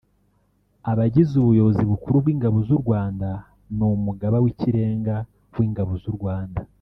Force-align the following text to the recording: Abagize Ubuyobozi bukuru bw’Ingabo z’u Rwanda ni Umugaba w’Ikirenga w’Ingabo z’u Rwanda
Abagize 0.91 1.31
Ubuyobozi 1.37 1.81
bukuru 1.91 2.15
bw’Ingabo 2.23 2.57
z’u 2.67 2.79
Rwanda 2.83 3.29
ni 3.75 3.83
Umugaba 3.95 4.37
w’Ikirenga 4.43 5.15
w’Ingabo 5.55 5.93
z’u 6.03 6.13
Rwanda 6.19 6.61